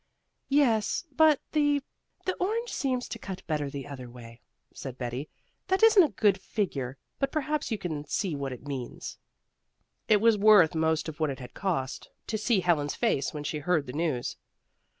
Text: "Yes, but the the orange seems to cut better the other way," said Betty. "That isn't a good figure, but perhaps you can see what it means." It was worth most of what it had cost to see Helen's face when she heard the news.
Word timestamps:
"Yes, 0.49 1.05
but 1.15 1.39
the 1.51 1.83
the 2.25 2.33
orange 2.39 2.73
seems 2.73 3.07
to 3.07 3.19
cut 3.19 3.45
better 3.45 3.69
the 3.69 3.85
other 3.85 4.09
way," 4.09 4.41
said 4.73 4.97
Betty. 4.97 5.29
"That 5.67 5.83
isn't 5.83 6.01
a 6.01 6.09
good 6.09 6.41
figure, 6.41 6.97
but 7.19 7.31
perhaps 7.31 7.69
you 7.69 7.77
can 7.77 8.05
see 8.07 8.35
what 8.35 8.51
it 8.51 8.65
means." 8.67 9.19
It 10.07 10.19
was 10.19 10.39
worth 10.39 10.73
most 10.73 11.07
of 11.07 11.19
what 11.19 11.29
it 11.29 11.39
had 11.39 11.53
cost 11.53 12.09
to 12.25 12.39
see 12.39 12.61
Helen's 12.61 12.95
face 12.95 13.31
when 13.31 13.43
she 13.43 13.59
heard 13.59 13.85
the 13.85 13.93
news. 13.93 14.37